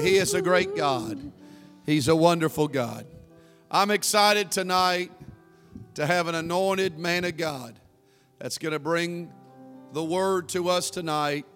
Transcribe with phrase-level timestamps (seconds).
[0.00, 1.32] He is a great God.
[1.84, 3.06] He's a wonderful God.
[3.70, 5.10] I'm excited tonight
[5.94, 7.78] to have an anointed man of God
[8.38, 9.32] that's going to bring
[9.92, 11.46] the word to us tonight.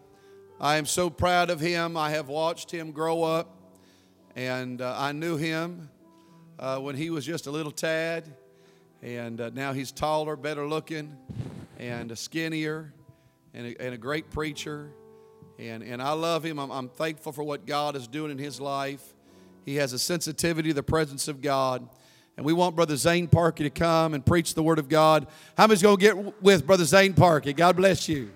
[0.60, 1.96] I am so proud of him.
[1.96, 3.56] I have watched him grow up,
[4.34, 5.88] and uh, I knew him
[6.58, 8.24] uh, when he was just a little tad,
[9.02, 11.16] and uh, now he's taller, better looking,
[11.78, 12.92] and skinnier,
[13.54, 14.90] and a, and a great preacher.
[15.68, 16.58] And, and I love him.
[16.58, 19.14] I'm, I'm thankful for what God is doing in his life.
[19.64, 21.88] He has a sensitivity to the presence of God.
[22.36, 25.28] And we want Brother Zane Parkey to come and preach the Word of God.
[25.56, 27.54] How many's going to get with Brother Zane Parkey?
[27.54, 28.32] God bless you.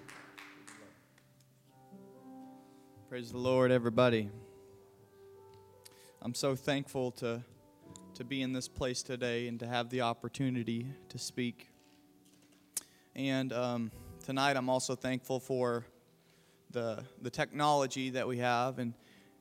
[3.08, 4.30] Praise the Lord, everybody.
[6.22, 7.42] I'm so thankful to,
[8.14, 11.70] to be in this place today and to have the opportunity to speak.
[13.16, 13.90] And um,
[14.24, 15.86] tonight, I'm also thankful for
[16.70, 18.94] the, the technology that we have and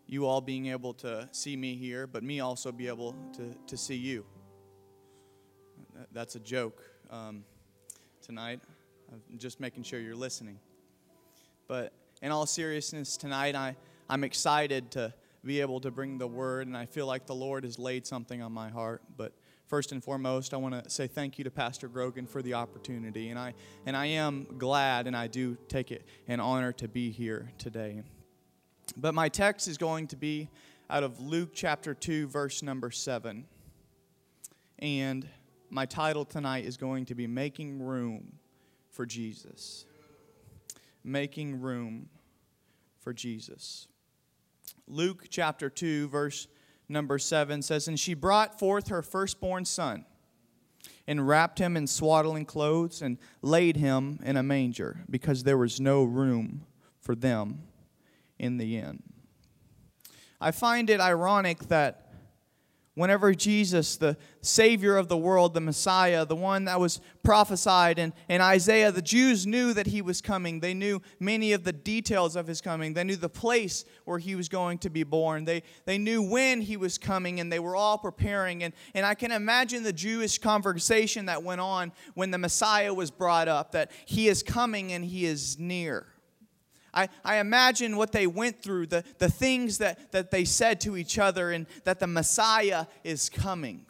[0.08, 3.78] you all being able to see me here, but me also be able to, to
[3.78, 4.26] see you.
[6.12, 7.44] That's a joke um,
[8.22, 8.60] tonight.
[9.12, 10.60] I'm just making sure you're listening.
[11.68, 13.76] But in all seriousness, tonight I,
[14.10, 17.64] I'm excited to be able to bring the word, and I feel like the Lord
[17.64, 19.02] has laid something on my heart.
[19.16, 19.34] But
[19.68, 23.30] first and foremost, I want to say thank you to Pastor Grogan for the opportunity,
[23.30, 23.54] and I
[23.86, 28.04] and I am glad, and I do take it an honor to be here today.
[28.98, 30.50] But my text is going to be
[30.90, 33.46] out of Luke chapter two, verse number seven,
[34.80, 35.28] and
[35.70, 38.34] my title tonight is going to be "Making Room
[38.92, 39.86] for Jesus."
[41.04, 42.10] Making room
[43.00, 43.88] for Jesus.
[44.88, 46.48] Luke chapter 2, verse
[46.88, 50.06] number 7 says, And she brought forth her firstborn son,
[51.08, 55.80] and wrapped him in swaddling clothes, and laid him in a manger, because there was
[55.80, 56.66] no room
[57.00, 57.64] for them
[58.40, 59.04] in the inn.
[60.40, 62.05] I find it ironic that
[62.96, 68.14] Whenever Jesus, the Savior of the world, the Messiah, the one that was prophesied in,
[68.30, 70.62] in Isaiah, the Jews knew that he was coming.
[70.62, 72.94] They knew many of the details of his coming.
[72.94, 75.44] They knew the place where he was going to be born.
[75.44, 78.64] They, they knew when he was coming, and they were all preparing.
[78.64, 83.12] And, and I can imagine the Jewish conversation that went on when the Messiah was
[83.12, 86.15] brought up that he is coming and he is near.
[86.96, 90.96] I, I imagine what they went through, the, the things that, that they said to
[90.96, 93.86] each other, and that the Messiah is coming.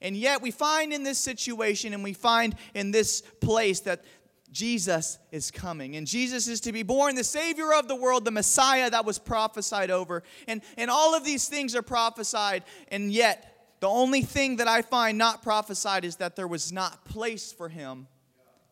[0.00, 4.04] And yet, we find in this situation and we find in this place that
[4.52, 5.96] Jesus is coming.
[5.96, 9.18] And Jesus is to be born, the Savior of the world, the Messiah that was
[9.18, 10.22] prophesied over.
[10.46, 13.50] And, and all of these things are prophesied, and yet,
[13.80, 17.68] the only thing that I find not prophesied is that there was not place for
[17.68, 18.06] him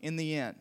[0.01, 0.57] in the end.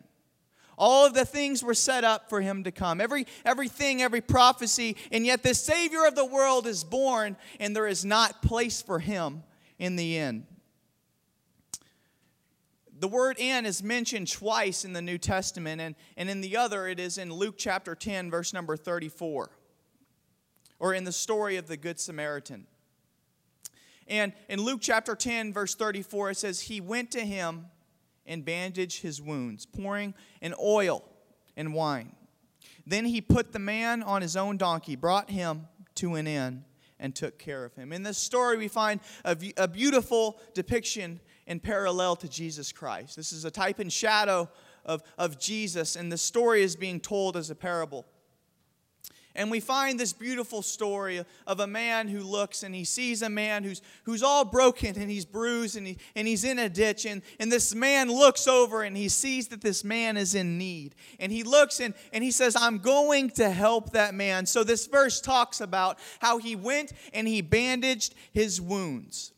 [0.82, 3.00] All of the things were set up for him to come.
[3.00, 7.86] Every everything, every prophecy, and yet the savior of the world is born and there
[7.86, 9.44] is not place for him
[9.78, 10.48] in the end.
[13.00, 16.88] The word in is mentioned twice inn the New Testament, and, and in the other,
[16.88, 19.52] it is in Luke chapter 10, verse number 34,
[20.80, 22.66] or in the story of the Good Samaritan.
[24.08, 27.68] And in Luke chapter 10, verse 34, it says, He went to him
[28.32, 31.04] and bandaged his wounds, pouring an oil
[31.58, 32.16] and wine.
[32.88, 36.64] Then he put the man on his own donkey, brought him to an inn,
[36.98, 37.92] and took care of him.
[37.92, 43.18] In this story, we find a, a beautiful depiction and parallel to Jesus Christ.
[43.18, 44.50] This is a type and shadow
[44.86, 48.06] of, of Jesus, and the story is being told as a parable.
[49.34, 53.30] And we find this beautiful story of a man who looks and he sees a
[53.30, 57.06] man who's, who's all broken and he's bruised and, he, and he's in a ditch.
[57.06, 60.96] And, and this man looks over and he sees that this man is in need.
[61.18, 64.46] And he looks and, and he says, I'm going to help that man.
[64.46, 69.32] So this verse talks about how he went and he bandaged his wounds,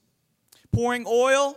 [0.72, 1.56] pouring oil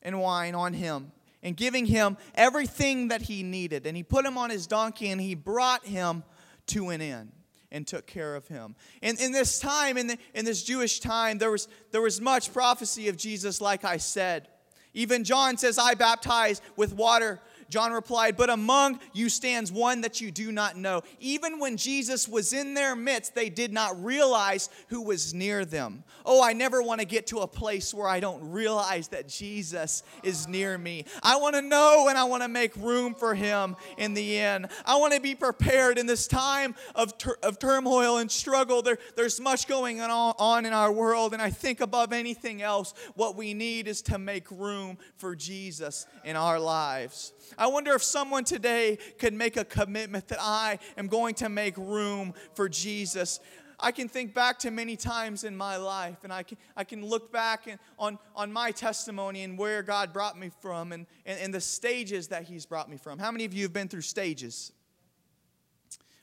[0.00, 1.10] and wine on him
[1.42, 3.84] and giving him everything that he needed.
[3.86, 6.22] And he put him on his donkey and he brought him
[6.68, 7.32] to an inn
[7.70, 8.76] and took care of him.
[9.02, 12.52] And in this time, in, the, in this Jewish time, there was, there was much
[12.52, 14.48] prophecy of Jesus, like I said.
[14.94, 17.40] Even John says, I baptize with water
[17.72, 21.00] John replied, But among you stands one that you do not know.
[21.20, 26.04] Even when Jesus was in their midst, they did not realize who was near them.
[26.26, 30.02] Oh, I never want to get to a place where I don't realize that Jesus
[30.22, 31.06] is near me.
[31.22, 34.68] I want to know and I want to make room for him in the end.
[34.84, 38.82] I want to be prepared in this time of, of turmoil and struggle.
[38.82, 43.34] There, there's much going on in our world, and I think above anything else, what
[43.34, 47.32] we need is to make room for Jesus in our lives.
[47.62, 51.76] I wonder if someone today could make a commitment that I am going to make
[51.76, 53.38] room for Jesus.
[53.78, 57.06] I can think back to many times in my life, and I can, I can
[57.06, 57.68] look back
[58.00, 62.26] on, on my testimony and where God brought me from and, and, and the stages
[62.28, 63.20] that He's brought me from.
[63.20, 64.72] How many of you have been through stages?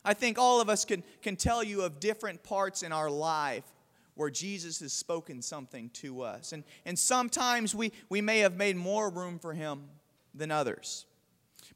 [0.03, 3.63] I think all of us can, can tell you of different parts in our life
[4.15, 6.51] where Jesus has spoken something to us.
[6.51, 9.85] And, and sometimes we, we may have made more room for Him
[10.35, 11.05] than others.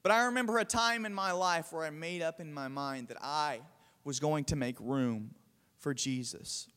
[0.02, 3.10] But I remember a time in my life where I made up in my mind
[3.10, 3.62] that I
[4.04, 5.36] was going to make room
[5.80, 6.68] for Jesus.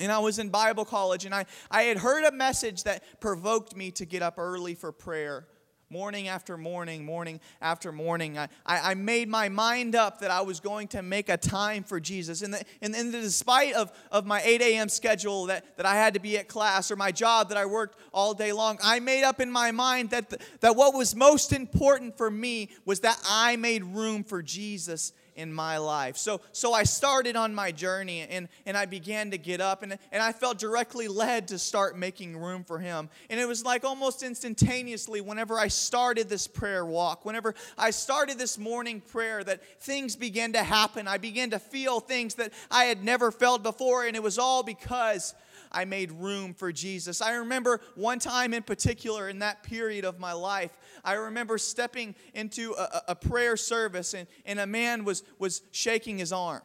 [0.00, 3.74] And I was in Bible college and I, I had heard a message that provoked
[3.74, 5.48] me to get up early for prayer
[5.90, 8.36] morning after morning, morning after morning.
[8.36, 11.82] I, I, I, made my mind up that I was going to make a time
[11.82, 12.42] for Jesus.
[12.42, 14.90] And, the, and, and despite of, of my 8 a.m.
[14.90, 17.98] schedule that, that I had to be at class or my job that I worked
[18.12, 21.54] all day long, I made up in my mind that, the, that what was most
[21.54, 26.16] important for me was that I made room for Jesus in my life.
[26.16, 29.96] So, so I started on my journey and, and I began to get up and,
[30.10, 33.08] and I felt directly led to start making room for him.
[33.30, 38.36] And it was like almost instantaneously, whenever I started this prayer walk, whenever I started
[38.36, 41.06] this morning prayer, that things began to happen.
[41.06, 44.64] I began to feel things that I had never felt before, and it was all
[44.64, 45.34] because
[45.72, 47.20] I made room for Jesus.
[47.20, 52.14] I remember one time in particular in that period of my life, I remember stepping
[52.34, 56.62] into a, a prayer service and, and a man was, was shaking his arm.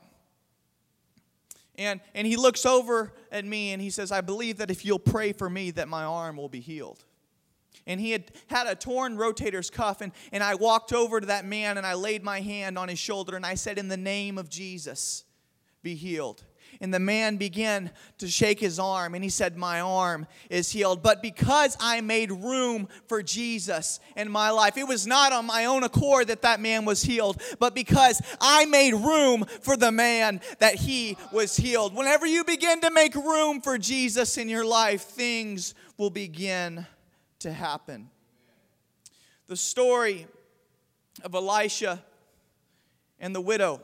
[1.75, 4.99] And, and he looks over at me and he says, I believe that if you'll
[4.99, 7.03] pray for me, that my arm will be healed.
[7.87, 10.01] And he had had a torn rotator's cuff.
[10.01, 12.99] And, and I walked over to that man and I laid my hand on his
[12.99, 15.25] shoulder and I said, In the name of Jesus,
[15.81, 16.43] be healed.
[16.81, 21.01] And the man began to shake his arm, and he said, My arm is healed.
[21.01, 25.65] But because I made room for Jesus in my life, it was not on my
[25.65, 30.41] own accord that that man was healed, but because I made room for the man
[30.59, 31.95] that he was healed.
[31.95, 36.85] Whenever you begin to make room for Jesus in your life, things will begin
[37.39, 38.09] to happen.
[39.47, 40.27] The story
[41.23, 42.03] of Elisha
[43.19, 43.81] and the widow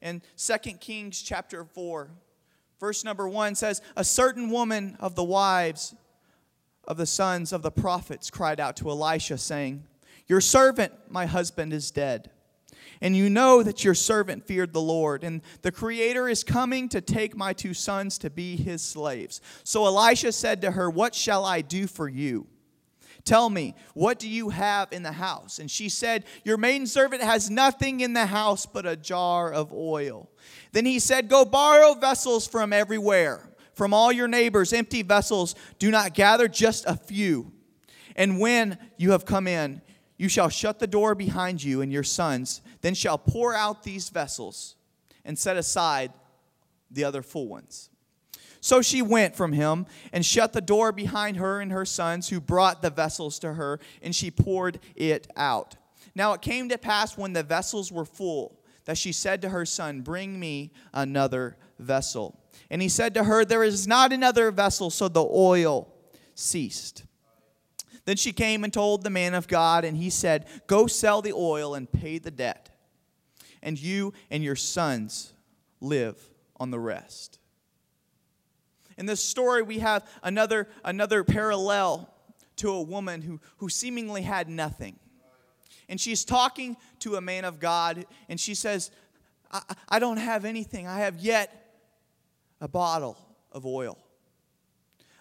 [0.00, 2.10] in 2 Kings chapter 4
[2.80, 5.94] Verse number one says, A certain woman of the wives
[6.84, 9.84] of the sons of the prophets cried out to Elisha, saying,
[10.26, 12.30] Your servant, my husband, is dead.
[13.00, 17.00] And you know that your servant feared the Lord, and the Creator is coming to
[17.00, 19.40] take my two sons to be his slaves.
[19.62, 22.46] So Elisha said to her, What shall I do for you?
[23.24, 25.58] Tell me, what do you have in the house?
[25.58, 30.30] And she said, Your maidservant has nothing in the house but a jar of oil.
[30.72, 35.54] Then he said, Go borrow vessels from everywhere, from all your neighbors, empty vessels.
[35.78, 37.52] Do not gather just a few.
[38.16, 39.80] And when you have come in,
[40.16, 44.10] you shall shut the door behind you and your sons, then shall pour out these
[44.10, 44.74] vessels
[45.24, 46.12] and set aside
[46.90, 47.90] the other full ones.
[48.60, 52.40] So she went from him and shut the door behind her and her sons, who
[52.40, 55.76] brought the vessels to her, and she poured it out.
[56.16, 58.57] Now it came to pass when the vessels were full
[58.88, 62.40] that she said to her son, Bring me another vessel.
[62.70, 64.88] And he said to her, There is not another vessel.
[64.88, 65.92] So the oil
[66.34, 67.04] ceased.
[68.06, 71.34] Then she came and told the man of God, and he said, Go sell the
[71.34, 72.70] oil and pay the debt,
[73.62, 75.34] and you and your sons
[75.82, 76.18] live
[76.58, 77.38] on the rest.
[78.96, 82.08] In this story, we have another, another parallel
[82.56, 84.98] to a woman who, who seemingly had nothing.
[85.88, 88.90] And she's talking to a man of God, and she says,
[89.50, 90.86] I, I don't have anything.
[90.86, 91.74] I have yet
[92.60, 93.18] a bottle
[93.52, 93.98] of oil.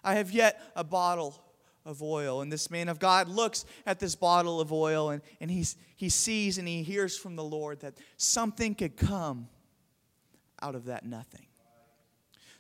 [0.04, 1.42] I have yet a bottle
[1.88, 2.42] of oil.
[2.42, 6.10] And this man of God looks at this bottle of oil and, and he's, he
[6.10, 9.48] sees and he hears from the Lord that something could come
[10.62, 11.47] out of that nothing.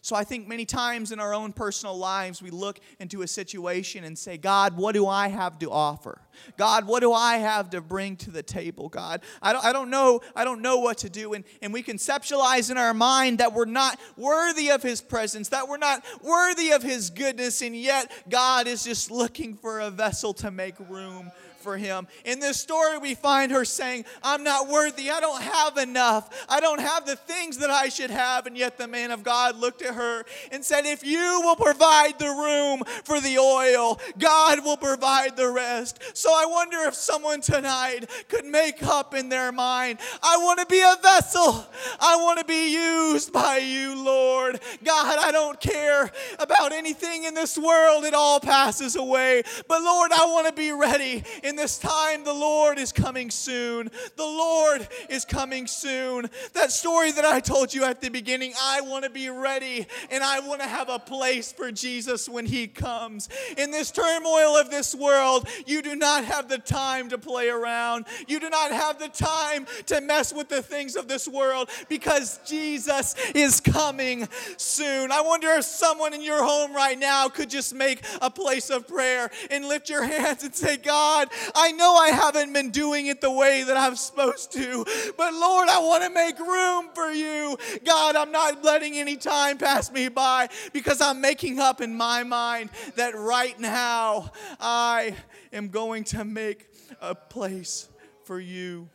[0.07, 4.05] So I think many times in our own personal lives, we look into a situation
[4.05, 6.21] and say, God, what do I have to offer?
[6.55, 9.21] God, what do I have to bring to the table, God?
[9.41, 11.33] I don't, I don't know, I don't know what to do.
[11.33, 15.67] And, and we conceptualize in our mind that we're not worthy of his presence, that
[15.67, 20.33] we're not worthy of his goodness, and yet God is just looking for a vessel
[20.35, 21.33] to make room
[21.67, 22.07] for him.
[22.23, 25.11] In this story, we find her saying, I'm not worthy.
[25.11, 26.45] I don't have enough.
[26.47, 28.47] I don't have the things that I should have.
[28.47, 32.19] And yet the man of God looked at her and said, If you will provide
[32.19, 35.99] the room for the oil, God will provide the rest.
[36.13, 40.65] So I wonder if someone tonight could make up in their mind, I want to
[40.67, 41.67] be a vessel.
[41.99, 44.61] I want to be used by you, Lord.
[44.85, 46.09] God, I don't care
[46.39, 48.05] about anything in this world.
[48.05, 49.43] It all passes away.
[49.67, 53.91] But Lord, I want to be ready in this time, the Lord is coming soon.
[54.15, 56.29] The Lord is coming soon.
[56.53, 60.23] That story that I told you at the beginning, I want to be ready and
[60.23, 63.29] I want to have a place for Jesus when He comes.
[63.57, 68.05] In this turmoil of this world, you do not have the time to play around.
[68.27, 72.39] You do not have the time to mess with the things of this world because
[72.45, 75.11] Jesus is coming soon.
[75.11, 78.87] I wonder if someone in your home right now could just make a place of
[78.87, 83.21] prayer and lift your hands and say, God, I know I haven't been doing it
[83.21, 84.85] the way that I'm supposed to,
[85.17, 87.57] but Lord, I want to make room for you.
[87.85, 92.23] God, I'm not letting any time pass me by because I'm making up in my
[92.23, 95.15] mind that right now I
[95.53, 96.67] am going to make
[97.01, 97.89] a place
[98.23, 98.89] for you.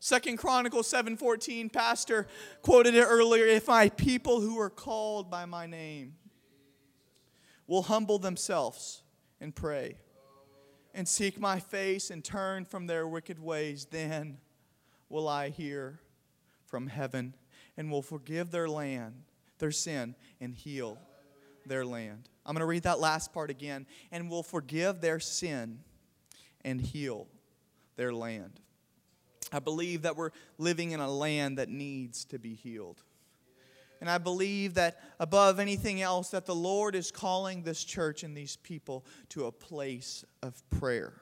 [0.00, 2.26] Second Chronicles 7:14 pastor
[2.62, 6.14] quoted it earlier if my people who are called by my name
[7.68, 9.02] will humble themselves
[9.40, 9.96] and pray
[10.94, 14.38] and seek my face and turn from their wicked ways then
[15.08, 16.00] will I hear
[16.66, 17.34] from heaven
[17.76, 19.14] and will forgive their land
[19.62, 20.98] their sin and heal
[21.66, 22.28] their land.
[22.44, 25.78] I'm going to read that last part again and will forgive their sin
[26.64, 27.28] and heal
[27.94, 28.58] their land.
[29.52, 33.00] I believe that we're living in a land that needs to be healed.
[34.02, 38.36] And I believe that above anything else, that the Lord is calling this church and
[38.36, 41.12] these people to a place of prayer.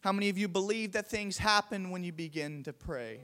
[0.00, 3.20] How many of you believe that things happen when you begin to pray?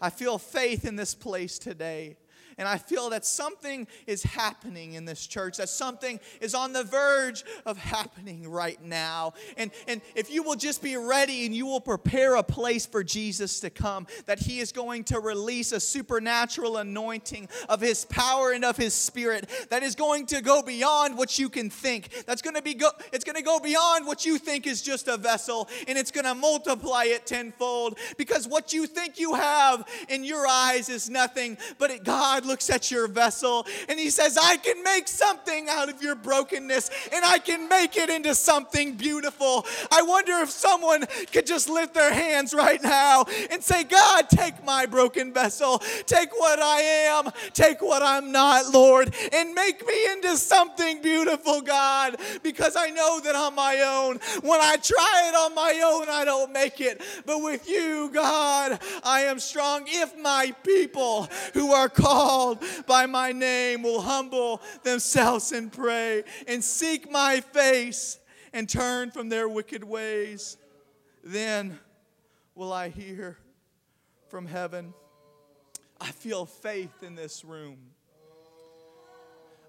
[0.00, 2.16] I feel faith in this place today.
[2.58, 6.84] And I feel that something is happening in this church, that something is on the
[6.84, 9.34] verge of happening right now.
[9.56, 13.02] And, and if you will just be ready and you will prepare a place for
[13.02, 18.52] Jesus to come, that He is going to release a supernatural anointing of His power
[18.52, 22.24] and of His Spirit that is going to go beyond what you can think.
[22.26, 25.08] That's going to be go, it's going to go beyond what you think is just
[25.08, 29.88] a vessel, and it's going to multiply it tenfold because what you think you have
[30.08, 34.10] in your eyes is nothing, but it, God God looks at your vessel and He
[34.10, 38.34] says, I can make something out of your brokenness and I can make it into
[38.34, 39.64] something beautiful.
[39.90, 44.64] I wonder if someone could just lift their hands right now and say, God, take
[44.64, 50.12] my broken vessel, take what I am, take what I'm not, Lord, and make me
[50.12, 55.34] into something beautiful, God, because I know that on my own, when I try it
[55.34, 57.00] on my own, I don't make it.
[57.24, 59.84] But with you, God, I am strong.
[59.86, 66.24] If my people who are called, called by my name will humble themselves and pray
[66.48, 68.18] and seek my face
[68.54, 70.56] and turn from their wicked ways,
[71.22, 71.78] then
[72.54, 73.36] will I hear
[74.28, 74.94] from heaven.
[76.00, 77.91] I feel faith in this room.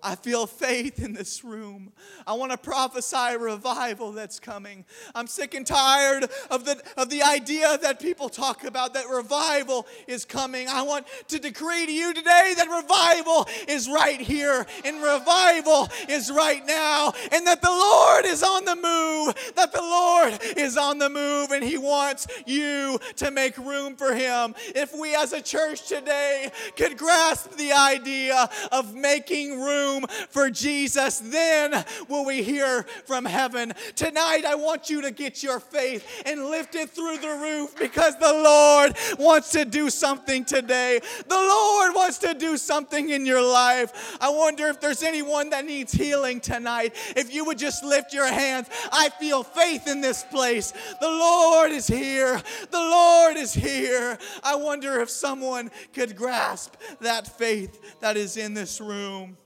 [0.03, 1.93] I feel faith in this room.
[2.27, 4.83] I want to prophesy revival that's coming.
[5.15, 9.87] I'm sick and tired of the, of the idea that people talk about that revival
[10.07, 10.67] is coming.
[10.67, 16.29] I want to decree to you today that revival is right here and revival is
[16.29, 20.97] right now, and that the Lord is on the move, that the Lord is on
[20.97, 24.53] the move, and He wants you to make room for Him.
[24.75, 30.49] If we as a church today could grasp the idea of making room room for
[30.49, 33.73] Jesus, then will we hear from heaven.
[33.95, 38.17] Tonight, I want you to get your faith and lift it through the roof because
[38.17, 40.99] the Lord wants to do something today.
[41.27, 44.17] The Lord wants to do something in your life.
[44.19, 46.95] I wonder if there's anyone that needs healing tonight.
[47.15, 50.73] If you would just lift your hands, I feel faith in this place.
[50.99, 52.41] The Lord is here.
[52.71, 54.17] The Lord is here.
[54.43, 59.37] I wonder if someone could grasp that faith that is in this room.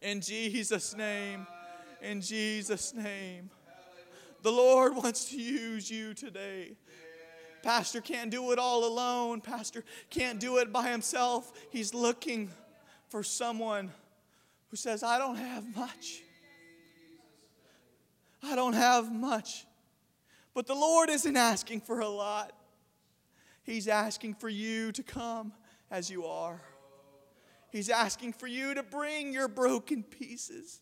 [0.00, 1.46] In Jesus' name.
[2.00, 3.50] In Jesus' name.
[4.42, 6.76] The Lord wants to use you today.
[7.62, 9.40] Pastor can't do it all alone.
[9.40, 11.52] Pastor can't do it by himself.
[11.70, 12.50] He's looking
[13.08, 13.90] for someone
[14.68, 16.22] who says, I don't have much.
[18.42, 19.66] I don't have much.
[20.54, 22.52] But the Lord isn't asking for a lot,
[23.64, 25.52] He's asking for you to come
[25.90, 26.58] as you are.
[27.70, 30.80] He's asking for you to bring your broken pieces.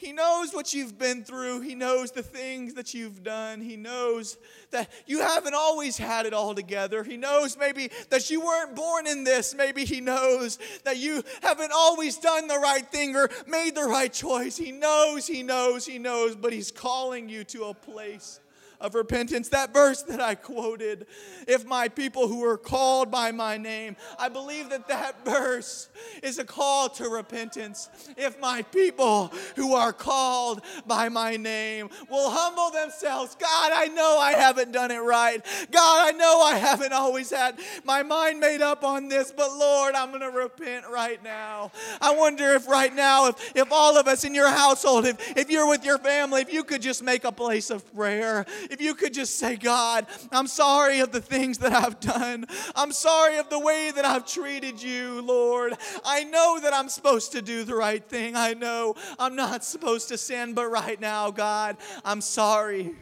[0.00, 1.60] He knows what you've been through.
[1.60, 3.60] He knows the things that you've done.
[3.60, 4.38] He knows
[4.70, 7.04] that you haven't always had it all together.
[7.04, 9.54] He knows maybe that you weren't born in this.
[9.54, 14.10] Maybe He knows that you haven't always done the right thing or made the right
[14.10, 14.56] choice.
[14.56, 18.40] He knows, He knows, He knows, but He's calling you to a place
[18.80, 19.48] of repentance.
[19.48, 21.06] That verse that I quoted,
[21.46, 25.88] if my people who are called by my name, I believe that that verse
[26.22, 27.88] is a call to repentance.
[28.16, 34.18] If my people who are called by my name will humble themselves, God, I know
[34.18, 35.44] I haven't done it right.
[35.70, 39.94] God, I know I haven't always had my mind made up on this, but Lord,
[39.94, 41.72] I'm going to repent right now.
[42.00, 45.50] I wonder if right now, if, if all of us in your household, if, if
[45.50, 48.94] you're with your family, if you could just make a place of prayer, if you
[48.94, 52.46] could just say, God, I'm sorry of the things that I've done.
[52.74, 55.74] I'm sorry of the way that I've treated you, Lord.
[56.04, 58.36] I know that I'm supposed to do the right thing.
[58.36, 62.94] I know I'm not supposed to sin, but right now, God, I'm sorry.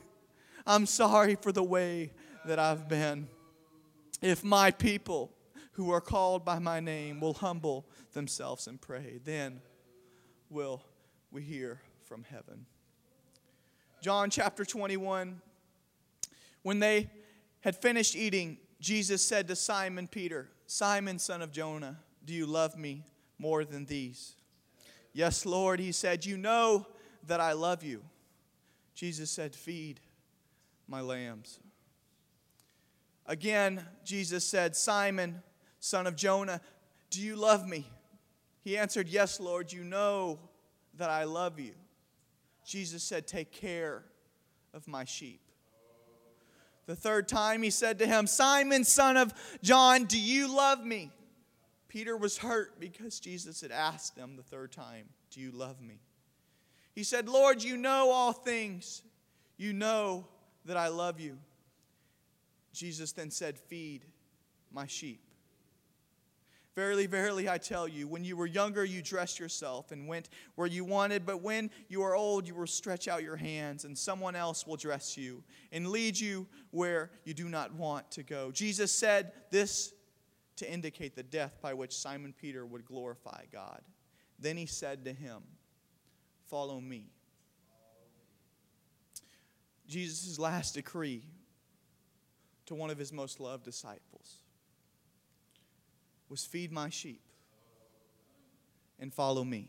[0.66, 2.12] I'm sorry for the way
[2.46, 3.28] that I've been.
[4.20, 5.32] If my people
[5.72, 9.60] who are called by my name will humble themselves and pray, then
[10.50, 10.82] will
[11.30, 12.66] we hear from heaven.
[14.00, 15.40] John chapter 21.
[16.62, 17.10] When they
[17.60, 22.76] had finished eating, Jesus said to Simon Peter, Simon, son of Jonah, do you love
[22.76, 23.04] me
[23.38, 24.34] more than these?
[25.12, 26.86] Yes, Lord, he said, You know
[27.26, 28.02] that I love you.
[28.94, 30.00] Jesus said, Feed
[30.86, 31.58] my lambs.
[33.26, 35.42] Again, Jesus said, Simon,
[35.80, 36.60] son of Jonah,
[37.10, 37.86] do you love me?
[38.62, 40.38] He answered, Yes, Lord, you know
[40.94, 41.72] that I love you.
[42.66, 44.04] Jesus said, Take care
[44.74, 45.40] of my sheep.
[46.88, 51.10] The third time he said to him, Simon, son of John, do you love me?
[51.86, 56.00] Peter was hurt because Jesus had asked him the third time, Do you love me?
[56.94, 59.02] He said, Lord, you know all things.
[59.58, 60.28] You know
[60.64, 61.36] that I love you.
[62.72, 64.06] Jesus then said, Feed
[64.72, 65.20] my sheep.
[66.78, 70.68] Verily, verily, I tell you, when you were younger, you dressed yourself and went where
[70.68, 74.36] you wanted, but when you are old, you will stretch out your hands, and someone
[74.36, 75.42] else will dress you
[75.72, 78.52] and lead you where you do not want to go.
[78.52, 79.92] Jesus said this
[80.54, 83.80] to indicate the death by which Simon Peter would glorify God.
[84.38, 85.42] Then he said to him,
[86.46, 87.10] Follow me.
[89.88, 91.24] Jesus' last decree
[92.66, 94.42] to one of his most loved disciples
[96.28, 97.22] was feed my sheep
[98.98, 99.68] and follow me.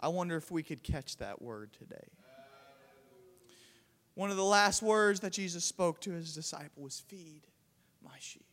[0.00, 2.08] I wonder if we could catch that word today.
[4.14, 7.42] One of the last words that Jesus spoke to his disciple was feed
[8.04, 8.46] my sheep.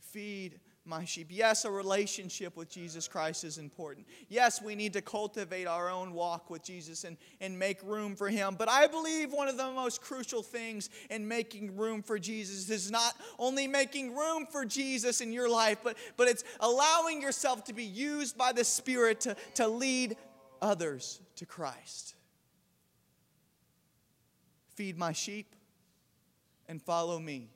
[0.00, 1.28] Feed my sheep.
[1.30, 4.06] Yes, a relationship with Jesus Christ is important.
[4.28, 8.28] Yes, we need to cultivate our own walk with Jesus and, and make room for
[8.28, 8.56] Him.
[8.58, 12.90] But I believe one of the most crucial things in making room for Jesus is
[12.90, 17.72] not only making room for Jesus in your life, but, but it's allowing yourself to
[17.72, 20.16] be used by the Spirit to, to lead
[20.60, 22.16] others to Christ.
[24.74, 25.54] Feed my sheep
[26.66, 27.50] and follow me.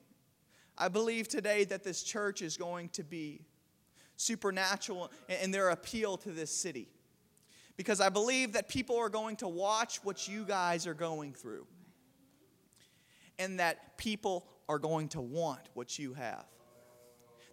[0.77, 3.41] I believe today that this church is going to be
[4.15, 5.11] supernatural
[5.41, 6.89] in their appeal to this city.
[7.77, 11.67] Because I believe that people are going to watch what you guys are going through.
[13.39, 16.45] And that people are going to want what you have.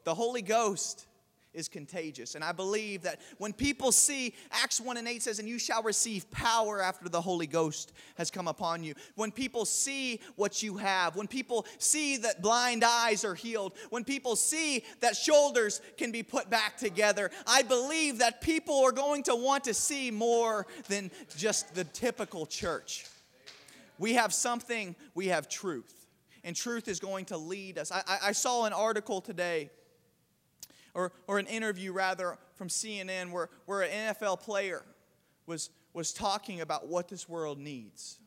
[0.04, 1.06] The Holy Ghost
[1.54, 2.34] is contagious.
[2.34, 5.82] And I believe that when people see, Acts 1 and 8 says, And you shall
[5.82, 8.94] receive power after the Holy Ghost has come upon you.
[9.14, 14.04] When people see what you have, when people see that blind eyes are healed, when
[14.04, 19.22] people see that shoulders can be put back together, I believe that people are going
[19.24, 23.06] to want to see more than just the typical church.
[23.98, 25.92] We have something, we have truth.
[26.42, 27.90] And truth is going to lead us.
[27.90, 29.70] I, I, I saw an article today
[30.94, 34.84] or, or an interview rather from CNN where, where an NFL player
[35.46, 38.18] was, was talking about what this world needs.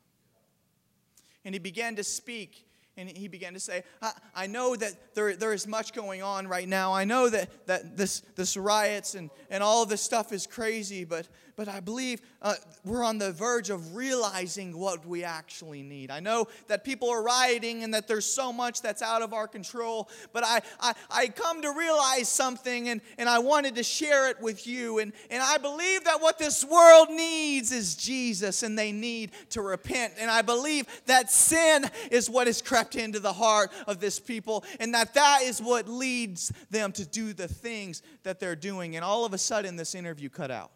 [1.45, 2.65] And he began to speak
[2.97, 6.47] and he began to say, I, I, know that there, there is much going on
[6.47, 6.93] right now.
[6.93, 11.27] I know that, that this, this riots and, and all this stuff is crazy, but,
[11.57, 12.53] but I believe uh,
[12.85, 16.11] we're on the verge of realizing what we actually need.
[16.11, 19.47] I know that people are rioting and that there's so much that's out of our
[19.47, 24.29] control, but I, I, I come to realize something and, and I wanted to share
[24.29, 24.99] it with you.
[24.99, 29.63] And, and I believe that what this world needs is Jesus and they need to
[29.63, 30.13] repent.
[30.19, 34.63] And I believe that sin is what has crept into the heart of this people
[34.79, 38.95] and that that is what leads them to do the things that they're doing.
[38.95, 40.69] And all of a sudden, this interview cut out.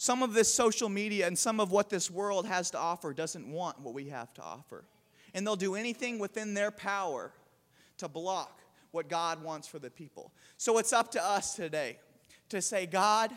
[0.00, 3.50] Some of this social media and some of what this world has to offer doesn't
[3.50, 4.84] want what we have to offer.
[5.34, 7.32] And they'll do anything within their power
[7.96, 8.60] to block
[8.92, 10.32] what God wants for the people.
[10.56, 11.98] So it's up to us today
[12.50, 13.32] to say, God,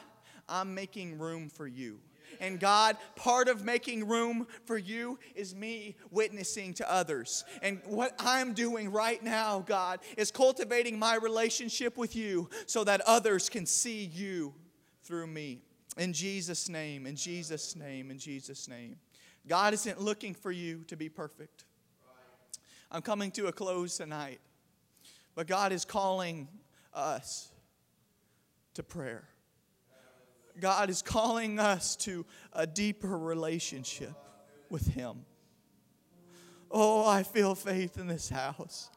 [0.47, 1.99] I'm making room for you.
[2.39, 7.43] And God, part of making room for you is me witnessing to others.
[7.63, 13.01] And what I'm doing right now, God, is cultivating my relationship with you so that
[13.01, 14.53] others can see you
[15.01, 15.63] through me.
[15.97, 18.95] In Jesus' name, in Jesus' name, in Jesus' name.
[19.47, 21.65] God isn't looking for you to be perfect.
[22.91, 24.39] I'm coming to a close tonight,
[25.35, 26.47] but God is calling
[26.93, 27.51] us
[28.73, 29.27] to prayer.
[30.59, 34.13] God is calling us to a deeper relationship
[34.69, 35.25] with Him.
[36.69, 38.89] Oh, I feel faith in this house.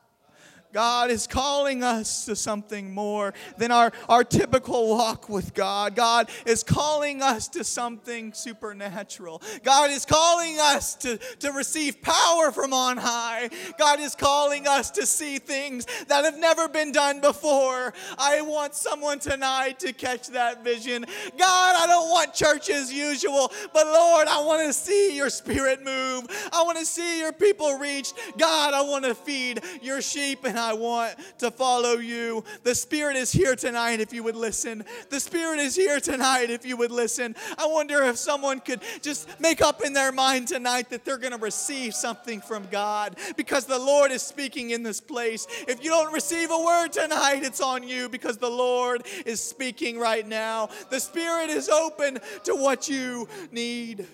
[0.75, 5.95] God is calling us to something more than our, our typical walk with God.
[5.95, 9.41] God is calling us to something supernatural.
[9.63, 13.51] God is calling us to, to receive power from on high.
[13.79, 17.95] God is calling us to see things that have never been done before.
[18.19, 21.05] I want someone tonight to catch that vision.
[21.39, 25.85] God, I don't want church as usual, but Lord, I want to see your spirit
[25.85, 26.25] move.
[26.53, 28.15] I want to see your people reached.
[28.37, 32.43] God, I want to feed your sheep and I want to follow you.
[32.63, 34.85] The Spirit is here tonight if you would listen.
[35.11, 37.37] The Spirit is here tonight if you would listen.
[37.59, 41.33] I wonder if someone could just make up in their mind tonight that they're going
[41.33, 45.47] to receive something from God because the Lord is speaking in this place.
[45.69, 49.99] If you don't receive a word tonight, it's on you because the Lord is speaking
[49.99, 50.71] right now.
[50.91, 54.07] The Spirit is open to what you need.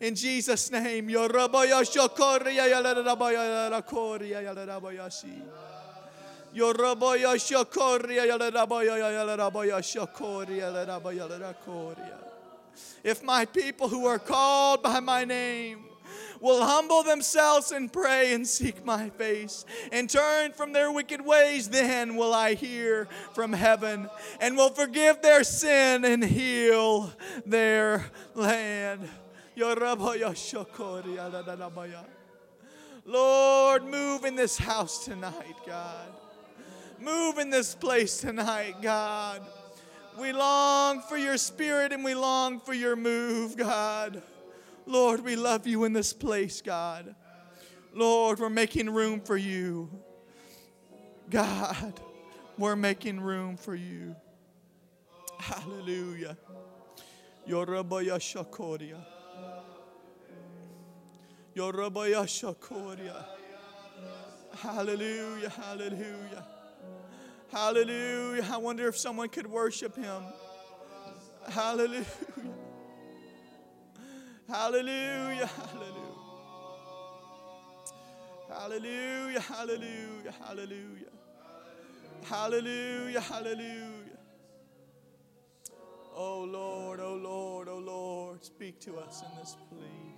[0.00, 1.10] In Jesus' name,
[6.54, 12.18] Yoroboya shokoria yalaraboya yalaraboya shokoria yalaraboya yalarakoria.
[13.04, 15.84] If my people who are called by my name
[16.40, 21.68] will humble themselves and pray and seek my face and turn from their wicked ways,
[21.68, 24.08] then will I hear from heaven
[24.40, 27.12] and will forgive their sin and heal
[27.46, 29.08] their land.
[33.04, 36.08] Lord, move in this house tonight, God.
[37.00, 39.40] Move in this place tonight, God.
[40.18, 44.22] We long for your spirit and we long for your move, God.
[44.84, 47.14] Lord, we love you in this place, God.
[47.94, 49.88] Lord, we're making room for you.
[51.30, 51.98] God,
[52.58, 54.14] we're making room for you.
[55.38, 56.36] Hallelujah.
[57.48, 58.98] Yorabaya Shakoria.
[61.56, 63.24] Yorabaya Shakoria.
[64.54, 66.44] Hallelujah, hallelujah.
[67.52, 68.46] Hallelujah.
[68.50, 70.22] I wonder if someone could worship him.
[71.48, 72.04] Hallelujah.
[74.48, 75.46] Hallelujah.
[75.46, 76.10] Hallelujah.
[78.48, 79.40] Hallelujah.
[79.40, 80.34] Hallelujah.
[80.44, 81.06] Hallelujah.
[82.22, 83.20] Hallelujah.
[83.20, 84.00] Hallelujah.
[86.14, 90.16] Oh Lord, oh Lord, oh Lord, speak to us in this please.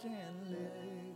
[0.00, 1.15] Can live.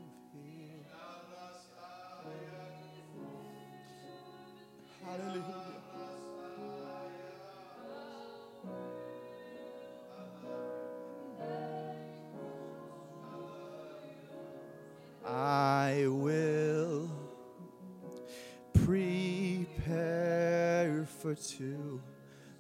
[21.37, 22.01] For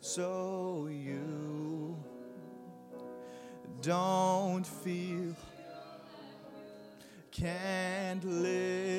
[0.00, 1.96] so you
[3.82, 5.34] don't feel
[7.32, 8.89] can't live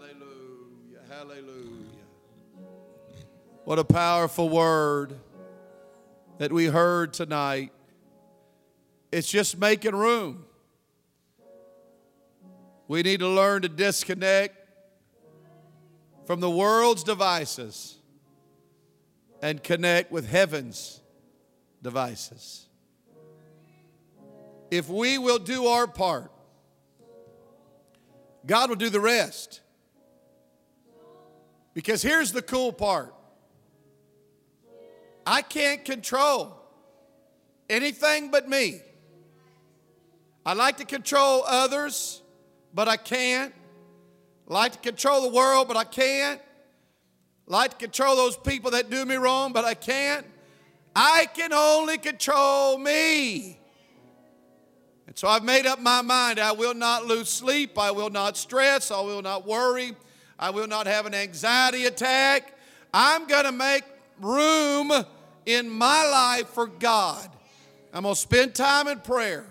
[0.00, 1.00] Hallelujah.
[1.10, 1.86] Hallelujah.
[3.64, 5.18] What a powerful word
[6.38, 7.70] that we heard tonight.
[9.12, 10.46] It's just making room.
[12.88, 14.56] We need to learn to disconnect
[16.24, 17.98] from the world's devices
[19.42, 21.02] and connect with heaven's
[21.82, 22.68] devices.
[24.70, 26.32] If we will do our part,
[28.46, 29.60] God will do the rest.
[31.80, 33.14] Because here's the cool part
[35.26, 36.54] I can't control
[37.70, 38.82] anything but me.
[40.44, 42.20] I like to control others,
[42.74, 43.54] but I can't.
[44.46, 46.38] I like to control the world, but I can't.
[47.48, 50.26] I like to control those people that do me wrong, but I can't.
[50.94, 53.58] I can only control me.
[55.06, 58.36] And so I've made up my mind I will not lose sleep, I will not
[58.36, 59.94] stress, I will not worry,
[60.40, 62.56] I will not have an anxiety attack.
[62.94, 63.84] I'm going to make
[64.20, 64.90] room
[65.44, 67.28] in my life for God.
[67.92, 69.44] I'm going to spend time in prayer.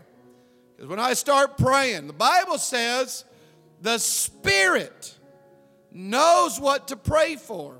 [0.75, 3.23] Because when I start praying, the Bible says
[3.81, 5.15] the Spirit
[5.91, 7.77] knows what to pray for.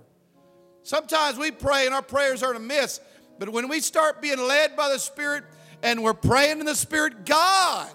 [0.84, 3.00] Sometimes we pray and our prayers are a miss,
[3.40, 5.46] but when we start being led by the Spirit
[5.82, 7.90] and we're praying in the Spirit, God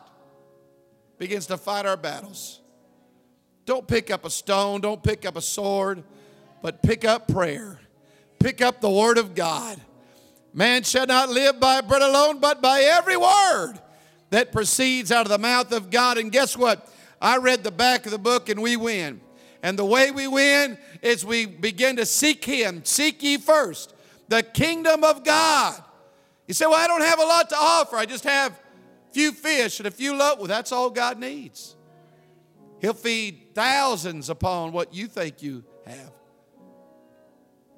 [1.19, 2.61] begins to fight our battles.
[3.67, 6.03] Don't pick up a stone, don't pick up a sword,
[6.63, 7.79] but pick up prayer.
[8.39, 9.81] Pick up the Word of God.
[10.53, 13.75] Man shall not live by bread alone, but by every word
[14.31, 16.17] that proceeds out of the mouth of God.
[16.17, 16.89] And guess what?
[17.21, 19.21] I read the back of the book and we win.
[19.65, 22.85] And the way we win is we begin to seek Him.
[22.85, 23.95] Seek ye first
[24.29, 25.83] the kingdom of God.
[26.47, 27.97] You say, Well, I don't have a lot to offer.
[27.97, 30.39] I just have a few fish and a few loaves.
[30.39, 31.75] Well, that's all God needs.
[32.85, 36.13] He'll feed thousands upon what you think you have.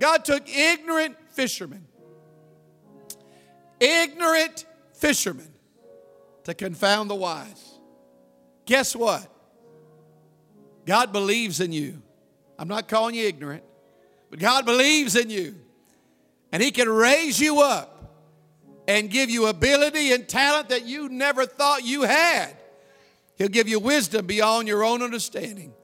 [0.00, 1.86] God took ignorant fishermen,
[3.78, 5.46] ignorant fishermen,
[6.42, 7.78] to confound the wise.
[8.64, 9.24] Guess what?
[10.86, 12.02] God believes in you.
[12.58, 13.62] I'm not calling you ignorant,
[14.28, 15.54] but God believes in you.
[16.50, 18.12] And He can raise you up
[18.88, 22.55] and give you ability and talent that you never thought you had.
[23.36, 25.74] He'll give you wisdom beyond your own understanding.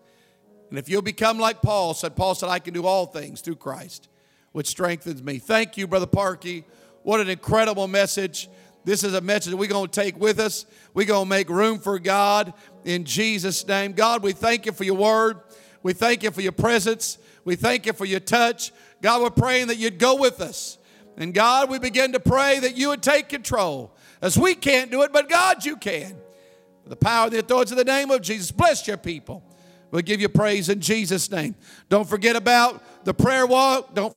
[0.71, 3.57] And if you'll become like Paul said, Paul said, I can do all things through
[3.57, 4.09] Christ,
[4.53, 5.39] which strengthens me.
[5.39, 6.65] Thank you, Brother Parkey.
[7.03, 8.49] What an incredible message.
[8.85, 10.65] This is a message we're going to take with us.
[10.95, 13.93] We're going to make room for God in Jesus' name.
[13.93, 15.41] God, we thank you for your word.
[15.83, 17.19] We thank you for your presence.
[17.45, 18.73] We thank you for your touch.
[19.03, 20.79] God, we're praying that you'd go with us.
[21.17, 23.95] And God, we begin to pray that you would take control.
[24.23, 26.17] As we can't do it, but God, you can.
[26.93, 28.53] The power and the authority of the name of Jesus.
[28.53, 29.43] Bless your people.
[29.91, 31.55] We'll give you praise in Jesus' name.
[31.89, 33.95] Don't forget about the prayer walk.
[33.95, 34.11] Don't